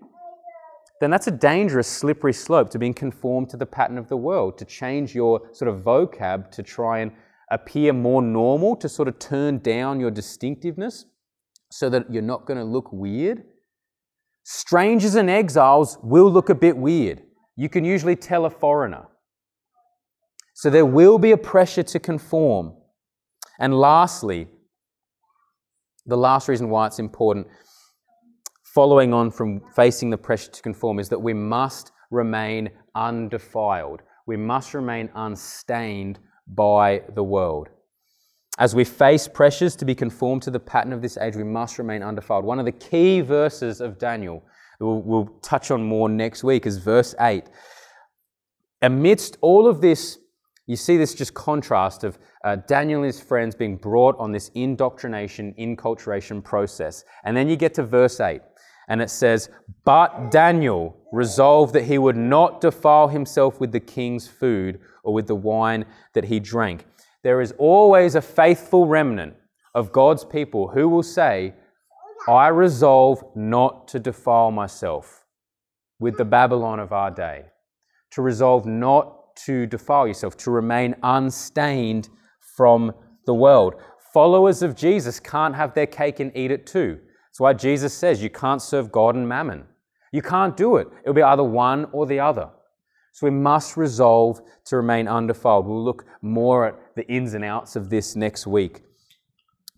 [0.99, 4.57] then that's a dangerous, slippery slope to being conformed to the pattern of the world,
[4.57, 7.11] to change your sort of vocab to try and
[7.53, 11.05] appear more normal, to sort of turn down your distinctiveness
[11.71, 13.43] so that you're not going to look weird.
[14.43, 17.21] Strangers and exiles will look a bit weird.
[17.55, 19.05] You can usually tell a foreigner.
[20.55, 22.73] So there will be a pressure to conform.
[23.59, 24.47] And lastly,
[26.05, 27.47] the last reason why it's important,
[28.75, 34.01] following on from facing the pressure to conform, is that we must remain undefiled.
[34.27, 37.69] We must remain unstained by the world.
[38.59, 41.79] As we face pressures to be conformed to the pattern of this age, we must
[41.79, 42.45] remain undefiled.
[42.45, 44.43] One of the key verses of Daniel,
[44.79, 47.45] we'll, we'll touch on more next week, is verse 8.
[48.83, 50.19] Amidst all of this,
[50.67, 54.49] you see this just contrast of uh, Daniel and his friends being brought on this
[54.53, 57.03] indoctrination, inculturation process.
[57.23, 58.41] And then you get to verse 8,
[58.87, 59.49] and it says,
[59.83, 65.27] But Daniel resolved that he would not defile himself with the king's food or with
[65.27, 66.85] the wine that he drank.
[67.23, 69.35] There is always a faithful remnant
[69.75, 71.53] of God's people who will say,
[72.27, 75.25] I resolve not to defile myself
[75.99, 77.45] with the Babylon of our day,
[78.11, 82.09] to resolve not to defile yourself, to remain unstained
[82.55, 82.93] from
[83.25, 83.75] the world.
[84.13, 86.99] Followers of Jesus can't have their cake and eat it too.
[87.29, 89.63] That's why Jesus says you can't serve God and mammon.
[90.11, 90.87] You can't do it.
[91.01, 92.51] It'll be either one or the other.
[93.13, 95.67] So we must resolve to remain undefiled.
[95.67, 98.81] We'll look more at the ins and outs of this next week.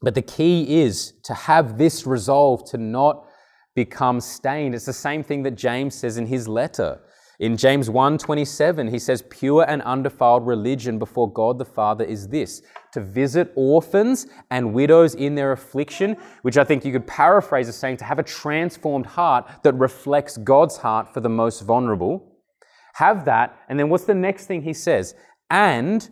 [0.02, 3.28] But the key is to have this resolve to not
[3.76, 4.74] become stained.
[4.74, 7.02] It's the same thing that James says in his letter.
[7.38, 12.62] In James 1:27, he says, "Pure and undefiled religion before God the Father is this:
[12.94, 17.76] to visit orphans and widows in their affliction, which I think you could paraphrase as
[17.76, 22.32] saying to have a transformed heart that reflects God's heart for the most vulnerable.
[22.96, 25.16] Have that, and then what's the next thing he says?
[25.50, 26.10] And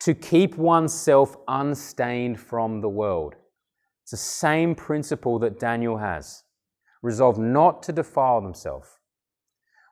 [0.00, 3.34] to keep oneself unstained from the world.
[4.04, 6.44] It's the same principle that Daniel has.
[7.02, 8.97] Resolve not to defile themselves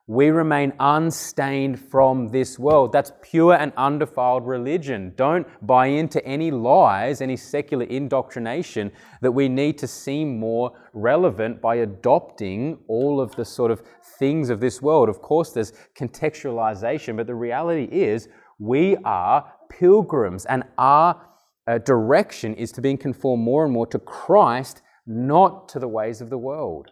[0.09, 2.93] we remain unstained from this world.
[2.93, 5.11] That's pure and undefiled religion.
[5.17, 11.61] Don't buy into any lies, any secular indoctrination that we need to seem more relevant
[11.61, 13.83] by adopting all of the sort of
[14.17, 15.09] things of this world.
[15.09, 18.29] Of course, there's contextualization, but the reality is
[18.59, 21.21] we are pilgrims and our
[21.67, 26.21] uh, direction is to being conformed more and more to Christ, not to the ways
[26.21, 26.91] of the world.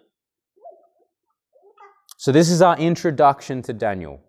[2.25, 4.19] So, this is our introduction to Daniel.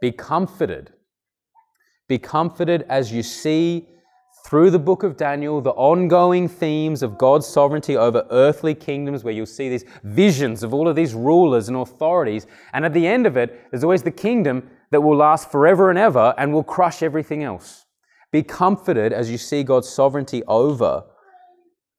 [0.00, 0.92] Be comforted.
[2.06, 3.88] Be comforted as you see
[4.46, 9.34] through the book of Daniel the ongoing themes of God's sovereignty over earthly kingdoms, where
[9.34, 12.46] you'll see these visions of all of these rulers and authorities.
[12.72, 15.98] And at the end of it, there's always the kingdom that will last forever and
[15.98, 17.86] ever and will crush everything else.
[18.30, 21.02] Be comforted as you see God's sovereignty over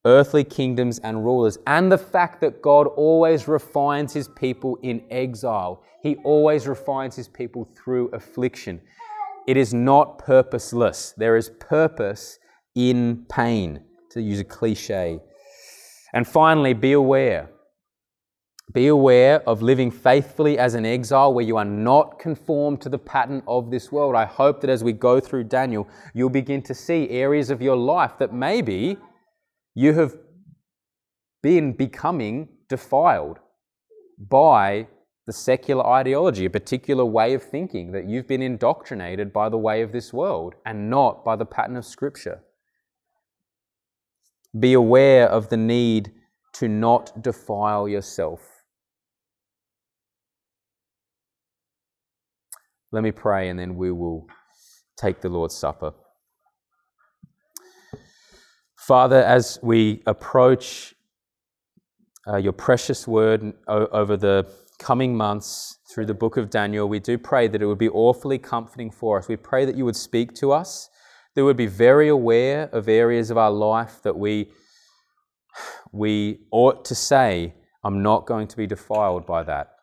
[0.06, 5.84] earthly kingdoms and rulers, and the fact that God always refines his people in exile.
[6.01, 8.82] He always refines his people through affliction.
[9.47, 11.14] It is not purposeless.
[11.16, 12.39] There is purpose
[12.76, 13.82] in pain,
[14.12, 15.20] to use a cliche.
[16.14, 17.49] And finally, be aware.
[18.74, 22.97] Be aware of living faithfully as an exile where you are not conformed to the
[22.97, 24.16] pattern of this world.
[24.16, 27.76] I hope that as we go through Daniel, you'll begin to see areas of your
[27.76, 28.97] life that maybe
[29.76, 30.15] you have
[31.41, 33.39] been becoming defiled
[34.17, 34.88] by
[35.26, 39.82] the secular ideology, a particular way of thinking, that you've been indoctrinated by the way
[39.82, 42.41] of this world and not by the pattern of Scripture.
[44.57, 46.11] Be aware of the need
[46.53, 48.41] to not defile yourself.
[52.91, 54.28] Let me pray and then we will
[54.97, 55.93] take the Lord's Supper.
[58.88, 60.93] Father, as we approach
[62.27, 64.45] uh, your precious word over the
[64.77, 68.38] coming months through the book of Daniel, we do pray that it would be awfully
[68.38, 69.29] comforting for us.
[69.29, 70.89] We pray that you would speak to us,
[71.34, 74.51] that would be very aware of areas of our life that we,
[75.93, 77.53] we ought to say,
[77.86, 79.77] I'm not going to be defiled by that.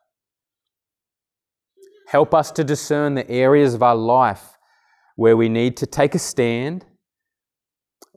[2.09, 4.59] Help us to discern the areas of our life
[5.17, 6.85] where we need to take a stand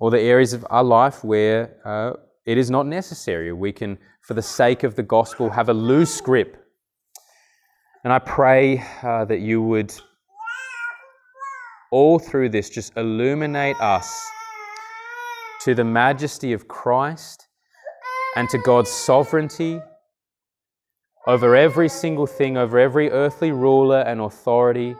[0.03, 2.11] or the areas of our life where uh,
[2.45, 3.53] it is not necessary.
[3.53, 6.57] We can, for the sake of the gospel, have a loose grip.
[8.03, 9.95] And I pray uh, that you would,
[11.89, 14.13] all through this, just illuminate us
[15.61, 17.47] to the majesty of Christ
[18.35, 19.79] and to God's sovereignty
[21.27, 24.97] over every single thing, over every earthly ruler and authority,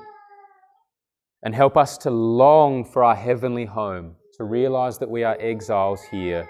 [1.43, 6.01] and help us to long for our heavenly home to realize that we are exiles
[6.03, 6.47] here.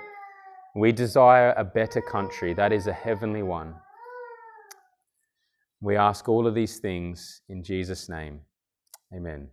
[0.75, 3.75] We desire a better country, that is a heavenly one.
[5.81, 8.39] We ask all of these things in Jesus' name.
[9.13, 9.49] Amen.